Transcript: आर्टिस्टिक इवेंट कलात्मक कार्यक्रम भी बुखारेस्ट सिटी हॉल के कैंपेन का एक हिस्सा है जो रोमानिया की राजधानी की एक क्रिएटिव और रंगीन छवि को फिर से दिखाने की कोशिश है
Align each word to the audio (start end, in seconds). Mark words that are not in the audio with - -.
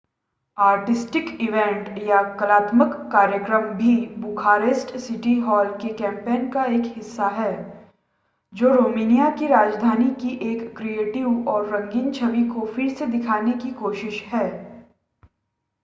आर्टिस्टिक 0.57 1.27
इवेंट 1.41 1.89
कलात्मक 2.39 2.93
कार्यक्रम 3.11 3.67
भी 3.73 3.95
बुखारेस्ट 4.17 4.95
सिटी 4.97 5.35
हॉल 5.39 5.67
के 5.81 5.93
कैंपेन 5.93 6.49
का 6.49 6.63
एक 6.69 6.91
हिस्सा 6.95 7.27
है 7.35 7.51
जो 8.53 8.71
रोमानिया 8.71 9.29
की 9.35 9.47
राजधानी 9.47 10.09
की 10.21 10.37
एक 10.51 10.75
क्रिएटिव 10.77 11.47
और 11.49 11.69
रंगीन 11.69 12.11
छवि 12.11 12.43
को 12.47 12.65
फिर 12.65 12.89
से 12.89 13.05
दिखाने 13.07 13.53
की 13.55 13.71
कोशिश 13.75 14.21
है 14.23 14.47